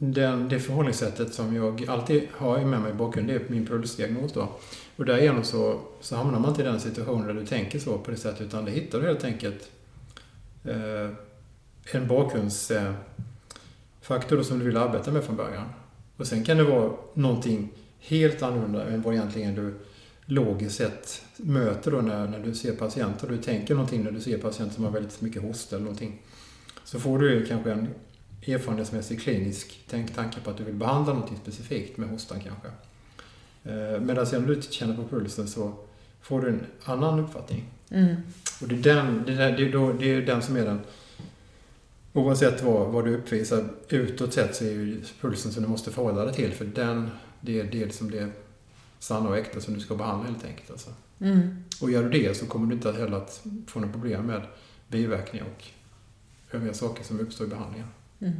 [0.05, 4.33] den, det förhållningssättet som jag alltid har med mig i bakgrunden, det är min pulsdiagnos
[4.33, 4.49] då.
[4.97, 8.11] Och därigenom så, så hamnar man inte i den situationen där du tänker så på
[8.11, 9.71] det sättet, utan det hittar du helt enkelt
[10.65, 11.11] eh,
[11.93, 15.69] en bakgrundsfaktor som du vill arbeta med från början.
[16.17, 19.75] Och sen kan det vara någonting helt annorlunda än vad egentligen du
[20.25, 23.29] logiskt sett möter då när, när du ser patienter.
[23.29, 26.23] Du tänker någonting när du ser patienter som har väldigt mycket hosta eller någonting.
[26.85, 27.89] Så får du kanske en
[28.47, 32.69] erfarenhetsmässig klinisk tänk, tanke på att du vill behandla någonting specifikt med hostan kanske.
[33.65, 35.75] Eh, Medan om du känner på pulsen så
[36.21, 37.65] får du en annan uppfattning.
[37.91, 38.17] Mm.
[38.61, 40.81] Och det är den, det är, det är, då, det är den som är den...
[42.13, 46.25] Oavsett vad, vad du uppvisar utåt sett så är ju pulsen som du måste förhålla
[46.25, 46.53] dig till.
[46.53, 48.29] För den, det är det som det
[48.99, 50.71] sanna och äkta som du ska behandla helt enkelt.
[50.71, 50.91] Alltså.
[51.21, 51.65] Mm.
[51.81, 54.43] Och gör du det så kommer du inte heller att få några problem med
[54.89, 55.65] biverkningar och
[56.57, 57.89] övriga saker som uppstår i behandlingen.
[58.23, 58.35] Mm.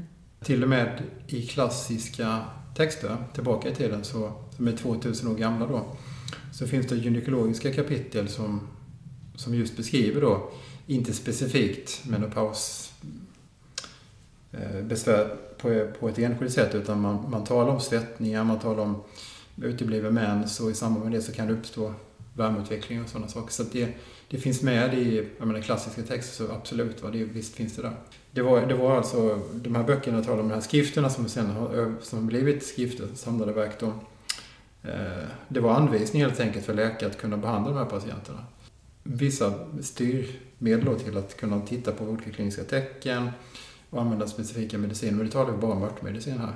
[0.45, 2.45] Till och med i klassiska
[2.77, 5.97] texter, tillbaka i tiden, så, som är 2000 år gamla då,
[6.53, 8.61] så finns det gynekologiska kapitel som,
[9.35, 10.51] som just beskriver då,
[10.87, 12.93] inte specifikt menopaus
[14.53, 18.83] eh, besvär på, på ett enskilt sätt, utan man, man talar om svettningar, man talar
[18.83, 19.03] om
[19.57, 21.95] utebliven mens och i samband med det så kan det uppstå
[22.35, 23.53] värmeutveckling och sådana saker.
[23.53, 23.89] Så det,
[24.29, 27.83] det finns med i jag menar, klassiska texter, så absolut, va, det, visst finns det
[27.83, 27.93] där.
[28.31, 31.47] Det var, det var alltså, de här böckerna talar om de här skrifterna som sen
[31.51, 33.81] har som blivit skrifter, samlade verk.
[33.81, 33.87] Då,
[34.83, 38.45] eh, det var anvisningar helt enkelt för läkare att kunna behandla de här patienterna.
[39.03, 43.31] Vissa styrmedel då till att kunna titta på olika kliniska tecken
[43.91, 45.13] och använda specifika mediciner.
[45.13, 46.53] Men det talar vi bara om örtmedicin här.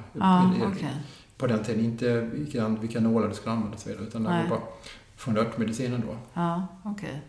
[0.56, 0.96] I- okej.
[1.36, 4.28] På den tiden, inte vilka, vilka nålar du skulle använda och så vidare, utan det
[4.28, 4.60] var bara
[5.16, 6.14] från örtmedicinen då.
[6.34, 7.20] Ja, okej.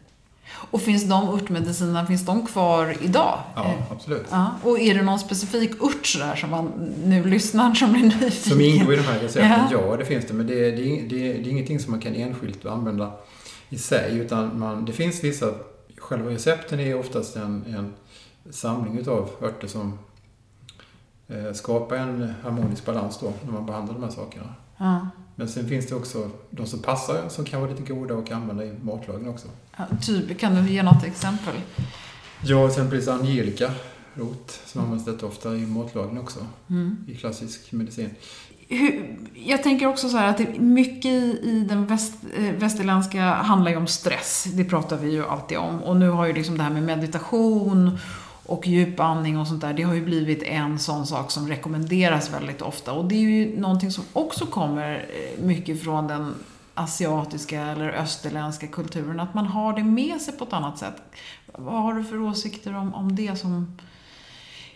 [0.71, 3.39] Och finns de örtmedicinerna, finns de kvar idag?
[3.55, 4.25] Ja, absolut.
[4.31, 6.67] Ja, och är det någon specifik ört sådär som man
[7.05, 8.31] nu lyssnar som blir nyfiken?
[8.31, 9.79] Som ingår i de här recepten, Ja.
[9.89, 9.97] ja.
[9.97, 10.33] det finns det.
[10.33, 13.11] Men det, är- det, det, det är ingenting som man kan enskilt använda
[13.69, 14.17] i sig.
[14.17, 15.45] Utan man, det finns vissa,
[15.97, 17.93] själva recepten är oftast en, en
[18.53, 19.99] samling utav örter som
[21.27, 24.53] eh, skapar en harmonisk balans då när man behandlar de här sakerna.
[24.77, 25.07] Ja.
[25.39, 28.65] Men sen finns det också de som passar, som kan vara lite goda och använda
[28.65, 29.47] i matlagning också.
[29.77, 31.53] Ja, typ, kan du ge något exempel?
[32.43, 33.71] Ja, exempelvis angelica
[34.13, 36.39] rot som används rätt ofta i matlagning också.
[36.69, 36.97] Mm.
[37.07, 38.09] I klassisk medicin.
[38.67, 43.23] Hur, jag tänker också så här att det, mycket i, i den väst, eh, västerländska
[43.23, 44.47] handlar ju om stress.
[44.53, 45.83] Det pratar vi ju alltid om.
[45.83, 47.99] Och nu har ju liksom det här med meditation
[48.47, 52.61] och djupandning och sånt där, det har ju blivit en sån sak som rekommenderas väldigt
[52.61, 52.91] ofta.
[52.91, 56.35] Och det är ju någonting som också kommer eh, mycket från den
[56.73, 61.01] asiatiska eller österländska kulturen, att man har det med sig på ett annat sätt.
[61.45, 63.77] Vad har du för åsikter om, om det som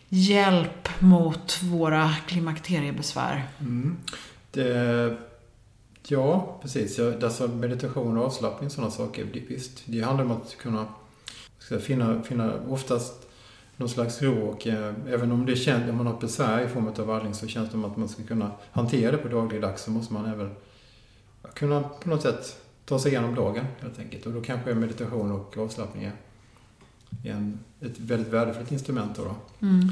[0.09, 3.47] hjälp mot våra klimakteriebesvär?
[3.59, 3.97] Mm.
[4.51, 5.17] Det,
[6.07, 6.99] ja, precis.
[6.99, 9.83] Alltså meditation och avslappning och sådana saker, det, visst.
[9.85, 10.85] Det handlar om att kunna
[11.59, 13.27] ska finna, finna oftast
[13.81, 16.87] någon slags ro och eh, även om det känns, om man har besvär i form
[16.87, 19.91] av vallning så känns det som att man ska kunna hantera det på dagligdags så
[19.91, 20.51] måste man även
[21.53, 24.25] kunna på något sätt ta sig igenom dagen helt enkelt.
[24.25, 26.13] Och då kanske meditation och avslappning är
[27.23, 29.15] en, ett väldigt värdefullt instrument.
[29.15, 29.35] Då, då.
[29.67, 29.89] Mm.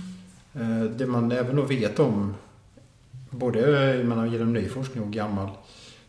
[0.53, 2.33] Eh, Det man även då vet om,
[3.29, 5.49] både man har genom ny forskning och gammal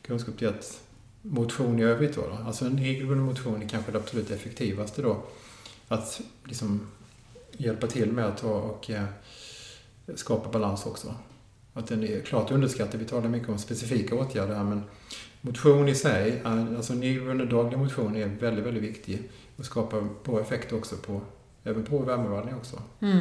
[0.02, 0.80] kunskap, det är att
[1.22, 5.22] motion i övrigt då, då alltså en regelbunden motion är kanske det absolut effektivaste då.
[5.88, 6.86] Att liksom
[7.52, 9.04] hjälpa till med att ta och eh,
[10.14, 11.14] skapa balans också.
[11.74, 13.00] Att den är klart underskattad.
[13.00, 14.82] Vi talar mycket om specifika åtgärder här men
[15.40, 20.06] motion i sig, är- alltså en regelbunden daglig motion är väldigt, väldigt viktig och skapar
[20.24, 21.20] bra effekt också på,
[21.64, 22.82] även på värmevallning också.
[23.00, 23.18] Mm.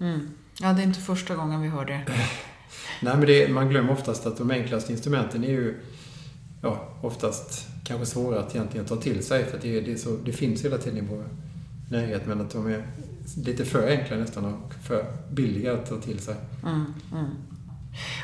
[0.00, 0.28] Mm.
[0.60, 2.00] Ja, det är inte första gången vi hör det.
[3.02, 5.80] Nej, men det, man glömmer oftast att de enklaste instrumenten är ju
[6.62, 10.64] ja, oftast kanske svåra att egentligen ta till sig för det, det, så, det finns
[10.64, 11.24] hela tiden i vår
[11.90, 12.86] närhet men att de är
[13.44, 16.34] lite för enkla nästan och för billiga att ta till sig.
[16.62, 16.94] Mm.
[17.12, 17.26] Mm.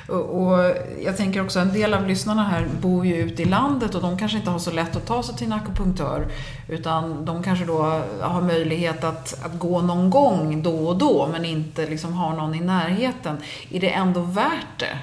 [0.08, 3.94] Och, och jag tänker också, en del av lyssnarna här bor ju ute i landet
[3.94, 6.26] och de kanske inte har så lätt att ta sig till en akupunktör.
[6.68, 11.44] Utan de kanske då har möjlighet att, att gå någon gång då och då, men
[11.44, 13.36] inte liksom har någon i närheten.
[13.70, 14.98] Är det ändå värt det?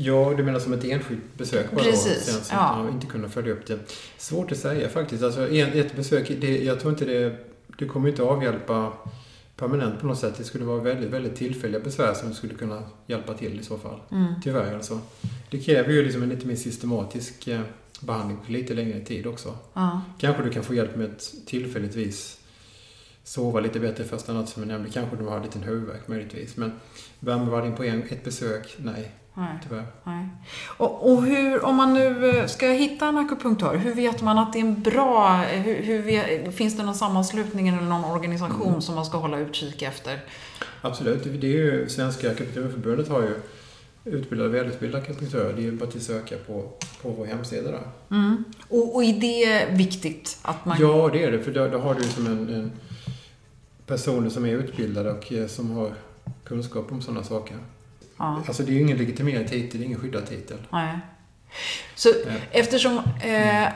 [0.00, 2.32] Ja, du menar som ett enskilt besök bara Precis, då?
[2.32, 2.86] Sen så ja.
[2.92, 3.78] inte kunna följa upp det.
[4.16, 5.22] Svårt att säga faktiskt.
[5.22, 7.36] Alltså, en, ett besök, det, jag tror inte det,
[7.78, 8.92] det kommer inte avhjälpa
[9.56, 10.34] permanent på något sätt.
[10.38, 14.00] Det skulle vara väldigt, väldigt tillfälliga besvär som skulle kunna hjälpa till i så fall.
[14.10, 14.34] Mm.
[14.44, 15.00] Tyvärr alltså.
[15.50, 17.60] Det kräver ju liksom en lite mer systematisk eh,
[18.00, 19.56] behandling på lite längre tid också.
[19.74, 20.02] Ja.
[20.18, 22.40] Kanske du kan få hjälp med att tillfälligtvis
[23.24, 24.90] sova lite bättre första natt som jag nämnde.
[24.90, 26.56] Kanske du har en liten huvudvärk möjligtvis.
[26.56, 26.72] Men
[27.20, 29.58] värmevallning på en, ett besök, nej, Nej.
[29.68, 29.86] tyvärr.
[30.04, 30.28] Nej.
[30.76, 34.52] Och, och hur, om man nu eh, ska hitta en akupunktör, hur vet man att
[34.52, 35.36] det är en bra...
[35.36, 38.80] Hur, hur vet, finns det någon sammanslutning eller någon organisation Mm.
[38.80, 40.20] som man ska hålla utkik efter?
[40.80, 41.24] Absolut.
[41.40, 43.34] Det är ju Svenska akupunkturförbundet har ju
[44.04, 45.52] utbildade, välutbildade akupunktörer.
[45.52, 46.70] Det är ju bara att söka på,
[47.02, 47.82] på vår hemsida där.
[48.10, 48.44] Mm.
[48.68, 50.76] Och, och är det viktigt att man...
[50.80, 51.40] Ja, det är det.
[51.40, 52.72] För då, då har du som en, en
[53.86, 55.92] personer som är utbildade och eh, som har
[56.44, 57.56] kunskap om sådana saker.
[58.18, 58.42] Ja.
[58.46, 60.56] Alltså det är ju ingen legitimerad titel, det är ingen skyddad titel.
[60.70, 60.98] Nej.
[61.94, 62.08] Så
[62.52, 63.66] eftersom eh,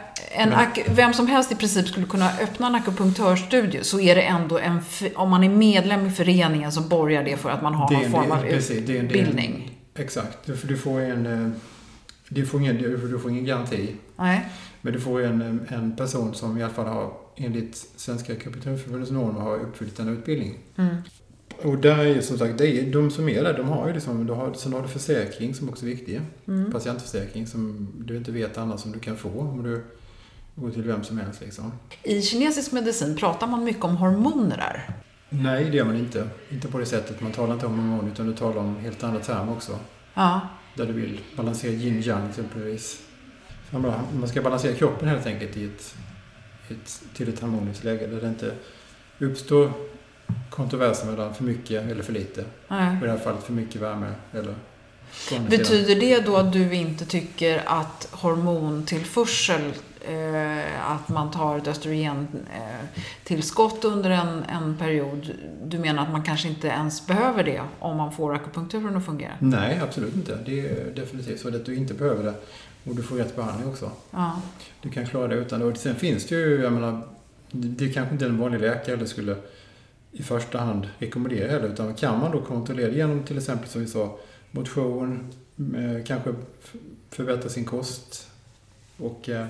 [0.41, 0.55] en
[0.91, 4.81] vem som helst i princip skulle kunna öppna en akupunktörstudio så är det ändå en,
[5.15, 8.11] om man är medlem i föreningen så borgar det för att man har någon en
[8.11, 9.79] form av utbildning.
[9.95, 10.39] Exakt.
[10.47, 11.27] Du, du får en...
[11.27, 11.51] eh,
[12.29, 13.95] Du får ingen, du du får ingen garanti.
[14.17, 14.41] Nej.
[14.81, 19.41] Men du får en, en person som i alla fall har enligt Svenska akupunkturförbundets normer
[19.41, 20.59] har uppfyllt en utbildning.
[20.79, 20.97] Mm.
[21.63, 23.95] Och där är ju som sagt, det är, de som är där, de har ju
[23.95, 26.21] liksom, du har, sen har du försäkring som också är viktig.
[26.49, 26.73] Mm.
[26.73, 29.85] Patientförsäkring som du inte vet annars som du kan få om du
[30.55, 31.73] går till vem som helst liksom.
[32.03, 34.97] I kinesisk medicin pratar man mycket om hormoner där.
[35.29, 36.29] Nej, det gör man inte.
[36.51, 37.21] Inte på det sättet.
[37.21, 39.79] Man talar inte om hormoner utan du talar om helt andra termer också.
[40.15, 40.41] Ja.
[40.77, 43.03] Där du vill balansera yin-yang exempelvis.
[43.71, 45.95] Man ska balansera kroppen helt enkelt i ett,
[46.69, 48.53] ett, till ett harmoniskt läge där det inte
[49.19, 49.73] uppstår
[50.53, 52.45] kontroverser mellan för mycket eller för lite.
[52.69, 52.97] Nej.
[52.97, 54.55] Och i det här fallet för mycket värme eller.
[55.49, 63.85] Betyder det då att du inte tycker att hormontillförsel, eh, att man tar ett östrogentillskott
[63.85, 65.31] under en, en period,
[65.65, 69.33] du menar att man kanske inte ens behöver det om man får akupunkturen att fungera?
[69.39, 70.39] Nej, absolut inte.
[70.47, 72.35] Det är definitivt så att du inte behöver det.
[72.85, 73.91] Och du får rätt behandling också.
[74.11, 74.41] Ja.
[74.81, 75.67] Du kan klara det utan det.
[75.67, 77.03] Och sen finns det ju, jag menar,
[77.51, 79.37] det är kanske inte en vanlig läkare skulle
[80.13, 81.69] i första hand rekommendera heller.
[81.69, 84.19] Utan kan man då kontrollera genom till exempel som vi sa,
[84.51, 86.35] motion, eh, kanske
[87.11, 88.31] förbättra sin kost
[88.99, 89.47] och eh,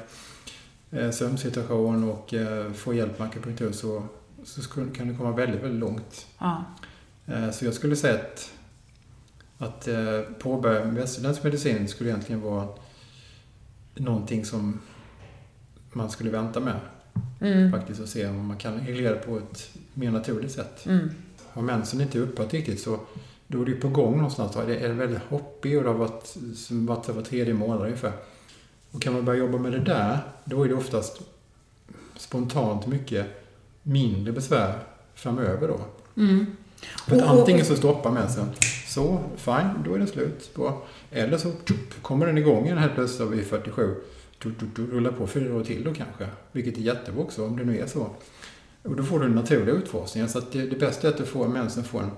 [0.91, 4.03] eh, sömnsituation och eh, få hjälp med akupunktur så,
[4.45, 6.27] så skulle, kan du komma väldigt, väldigt långt.
[6.39, 6.65] Ja.
[7.27, 8.53] Eh, Så jag skulle säga att,
[9.59, 12.69] att eh, påbörja västerländsk medicin skulle egentligen vara
[13.95, 14.81] någonting som
[15.93, 16.81] man skulle vänta med
[17.41, 17.73] Mm.
[17.73, 20.87] faktiskt och se om man kan reglera på ett mer naturligt sätt.
[20.87, 21.11] Mm.
[21.49, 23.01] Har mensen inte upphört riktigt så
[23.47, 24.57] då är det ju på gång någonstans.
[24.67, 26.37] Det är väldigt hoppig och det har varit,
[26.71, 28.13] varit var tredje månad ungefär.
[28.91, 31.23] Och kan man börja jobba med det där, då är det oftast
[32.17, 33.27] spontant mycket
[33.83, 34.79] mindre besvär
[35.15, 35.81] framöver då.
[36.23, 36.47] Mm.
[37.09, 38.47] För att antingen så stoppar mensen.
[38.87, 40.55] Så, fine, då är det slut.
[40.55, 40.83] Bra.
[41.11, 43.95] Eller så tjup, kommer den igång igen helt plötsligt vid 47.
[44.75, 46.27] Rullar på fyra år till då kanske.
[46.53, 48.11] Vilket är jättebra också om det nu är så.
[48.83, 50.29] Och då får du en naturlig utfasning.
[50.29, 52.11] Så att det, det bästa är att du får mensen får en,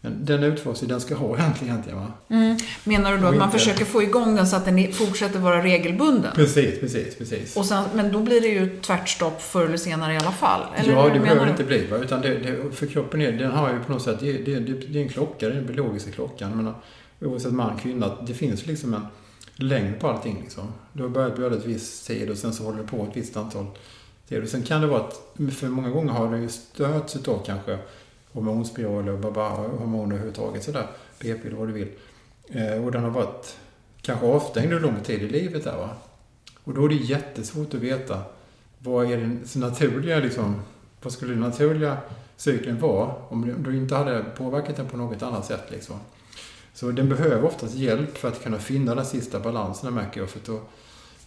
[0.00, 1.98] en den utfasning den ska ha egentligen.
[1.98, 2.12] va?
[2.28, 2.56] Mm.
[2.84, 6.32] Menar du då att man försöker få igång den så att den fortsätter vara regelbunden?
[6.34, 7.56] Precis, precis, precis.
[7.56, 10.60] Och sen, men då blir det ju tvärtstopp förr eller senare i alla fall?
[10.76, 11.50] Eller ja, det behöver du?
[11.50, 11.86] inte bli.
[11.86, 11.96] Va?
[11.96, 14.72] Utan det, det, för kroppen är, den har ju på något sätt, det, det, det,
[14.72, 16.48] det är en klocka, det är den biologiska klockan.
[16.48, 16.74] Jag menar,
[17.20, 19.06] oavsett man, kvinna, det finns liksom en
[19.62, 20.40] längd på allting.
[20.42, 20.72] Liksom.
[20.92, 23.36] Du har börjat blöda ett visst tid och sen så håller det på ett visst
[23.36, 23.66] antal
[24.28, 24.42] tid.
[24.42, 25.20] Och sen kan det vara att,
[25.52, 27.78] för många gånger har det ju störts utav kanske
[28.32, 30.86] hormonspiraler och baba-hormoner överhuvudtaget sådär.
[31.20, 31.88] BP eller vad du vill.
[32.48, 33.56] Eh, och den har varit
[34.02, 35.90] kanske avstängd under lång tid i livet där va.
[36.64, 38.22] Och då är det jättesvårt att veta
[38.78, 40.62] vad är den naturliga liksom,
[41.02, 41.96] vad skulle den naturliga
[42.36, 45.96] cykeln vara om du inte hade påverkat den på något annat sätt liksom.
[46.74, 50.30] Så den behöver oftast hjälp för att kunna finna den sista balansen märker jag.
[50.30, 50.60] För att då,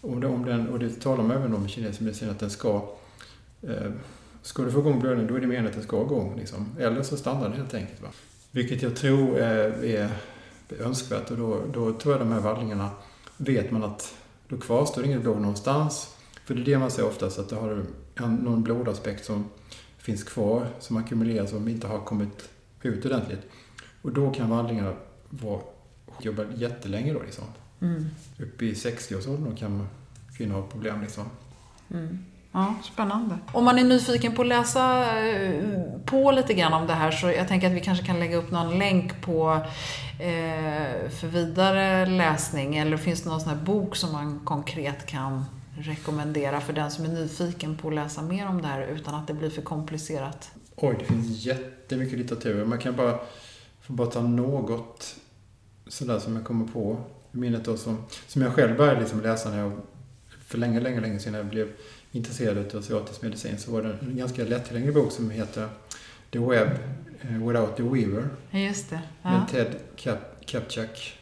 [0.00, 2.50] om det, om den, och det talar man även om i kinesisk medicin att den
[2.50, 2.88] ska
[3.62, 3.90] eh,
[4.46, 6.36] Ska du få igång blödningen då är det meningen att den ska igång.
[6.36, 6.66] Liksom.
[6.78, 8.02] Eller så stannar den helt enkelt.
[8.02, 8.08] Va?
[8.50, 10.10] Vilket jag tror är, är
[10.80, 12.90] önskvärt och då, då tror jag de här vallningarna
[13.36, 14.14] vet man att
[14.48, 16.16] då kvarstår inget blod någonstans.
[16.44, 19.44] För det är det man ser oftast, att det har en, någon blodaspekt som
[19.98, 22.48] finns kvar, som ackumuleras och inte har kommit
[22.82, 23.42] ut ordentligt.
[24.02, 24.92] Och då kan vallningarna
[25.42, 25.60] vara,
[26.20, 27.44] jobba jättelänge då liksom.
[27.80, 28.06] Mm.
[28.38, 29.88] Upp i 60-årsåldern kan
[30.36, 31.24] kvinnor ha problem liksom.
[31.90, 32.24] Mm.
[32.52, 33.38] Ja, spännande.
[33.52, 35.62] Om man är nyfiken på att läsa eh,
[36.04, 38.50] på lite grann om det här så jag tänker att vi kanske kan lägga upp
[38.50, 39.66] någon länk på
[40.20, 45.44] eh, för vidare läsning eller finns det någon sån här bok som man konkret kan
[45.78, 49.26] rekommendera för den som är nyfiken på att läsa mer om det här utan att
[49.26, 50.50] det blir för komplicerat?
[50.76, 52.64] Oj, det finns jättemycket litteratur.
[52.64, 53.18] Man kan bara,
[53.86, 55.16] bara ta något
[55.88, 56.96] sådär som jag kommer på
[57.32, 59.72] minnet då som, som jag själv började liksom läsa när jag,
[60.46, 61.68] för länge, länge, länge sedan jag blev
[62.12, 65.68] intresserad av asiatisk medicin så var det en ganska lättillgänglig bok som heter
[66.32, 66.68] The Web
[67.20, 69.00] eh, Without the Weaver Just det.
[69.22, 69.30] Ja.
[69.30, 71.12] med Ted Kap- Kapchak.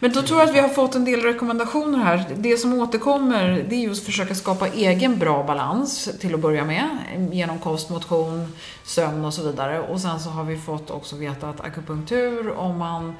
[0.00, 2.26] Men då tror jag att vi har fått en del rekommendationer här.
[2.36, 6.64] Det som återkommer det är just att försöka skapa egen bra balans till att börja
[6.64, 6.88] med.
[7.32, 8.52] Genom kost, motion,
[8.84, 9.80] sömn och så vidare.
[9.80, 13.14] Och sen så har vi fått också veta att akupunktur, om man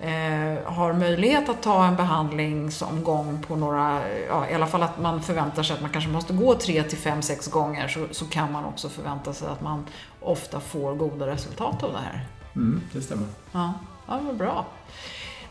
[0.00, 5.22] eh, har möjlighet att ta en behandlingsomgång på några, ja, i alla fall att man
[5.22, 8.52] förväntar sig att man kanske måste gå tre till fem, sex gånger så, så kan
[8.52, 9.86] man också förvänta sig att man
[10.20, 12.26] ofta får goda resultat av det här.
[12.54, 13.26] Mm, det stämmer.
[13.52, 13.72] Ja,
[14.06, 14.66] ja vad bra.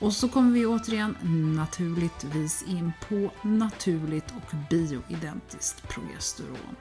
[0.00, 1.16] Och så kommer vi återigen
[1.56, 6.76] naturligtvis in på naturligt och bioidentiskt progesteron.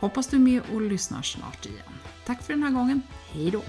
[0.00, 1.92] Hoppas du är med och lyssnar snart igen.
[2.26, 3.02] Tack för den här gången,
[3.32, 3.62] hej då!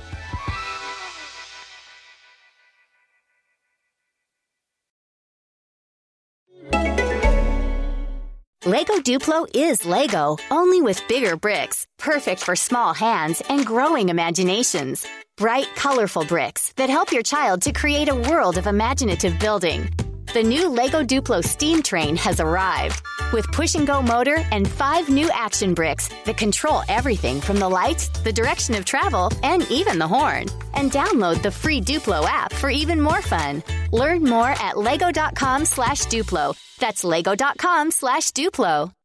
[8.66, 15.08] Lego Duplo is Lego, only with bigger bricks, perfect for small hands and growing imaginations.
[15.38, 19.88] Bright, colorful bricks that help your child to create a world of imaginative building.
[20.34, 25.10] The new Lego Duplo steam train has arrived with push and go motor and five
[25.10, 30.00] new action bricks that control everything from the lights, the direction of travel, and even
[30.00, 30.48] the horn.
[30.74, 33.62] And download the free Duplo app for even more fun.
[33.92, 36.58] Learn more at lego.com slash Duplo.
[36.80, 38.97] That's lego.com slash Duplo.